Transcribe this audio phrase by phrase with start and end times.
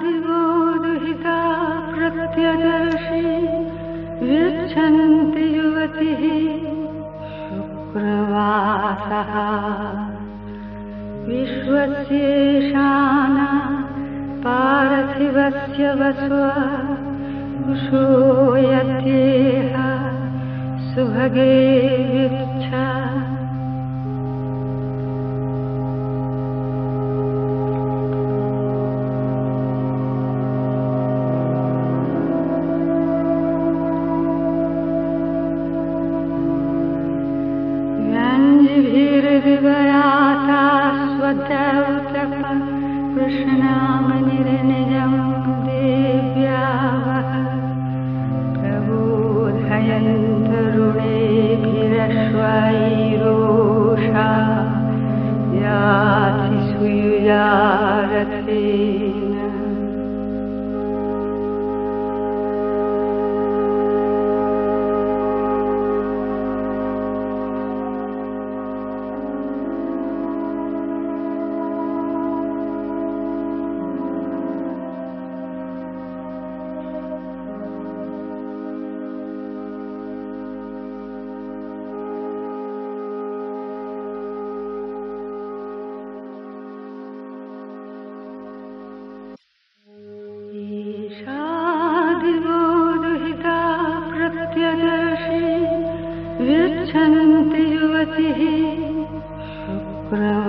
[0.00, 0.40] दिवो
[0.82, 1.36] दुहिता
[1.94, 3.22] प्रत्यदर्शि
[4.22, 6.22] गच्छन्ति युवतिः
[7.38, 9.32] शुक्रवासः।
[11.28, 12.28] विश्वस्येषाना
[14.46, 16.36] पार्थिवस्य वस्व
[17.64, 19.74] कुशो यत्येह
[20.94, 21.56] सुभगे
[22.28, 22.88] विच्छा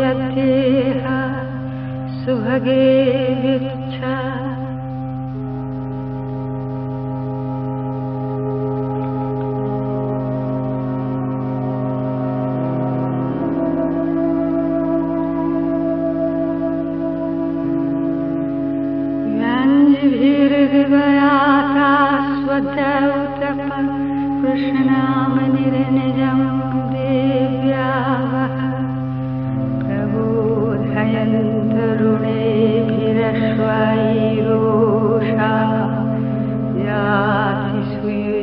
[0.00, 1.06] यत्येह
[2.20, 2.84] सुभगे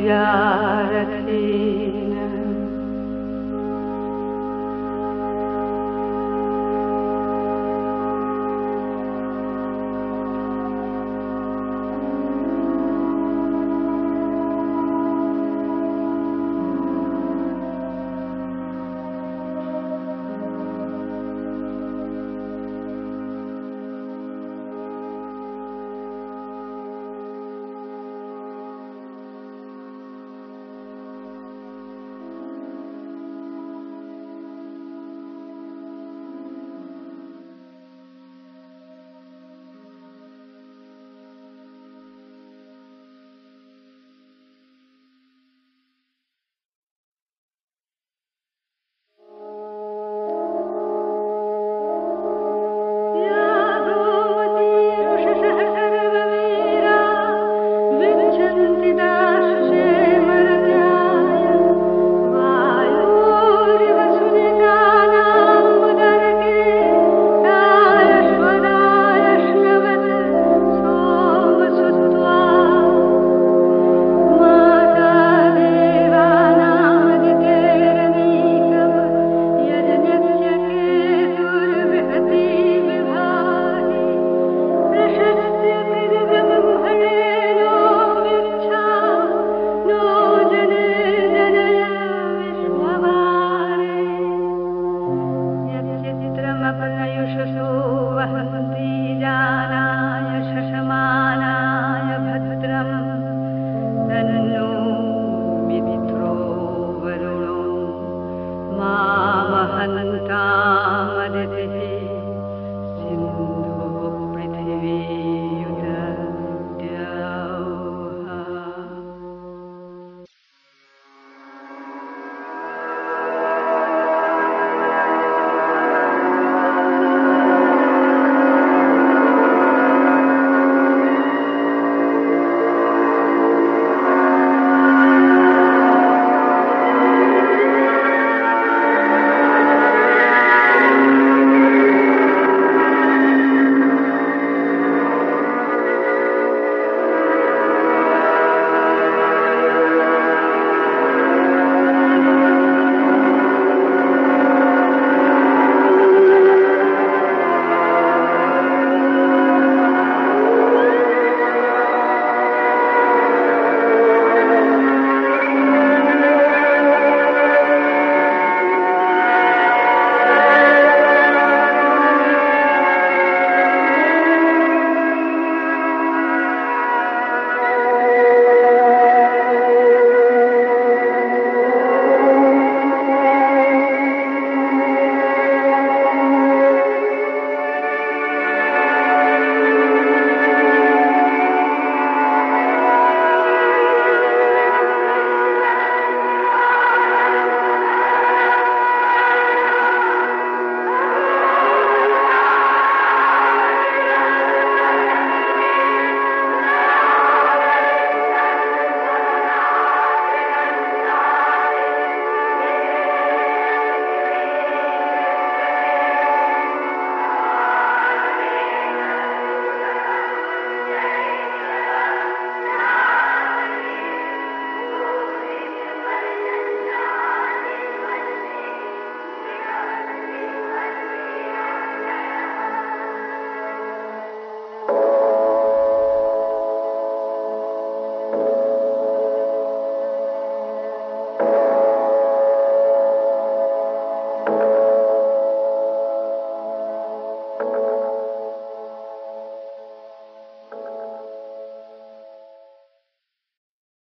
[0.08, 1.63] yaar thi